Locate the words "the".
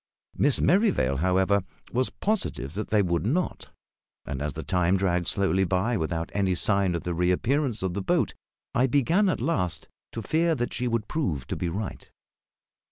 4.53-4.63, 7.03-7.13, 7.93-8.01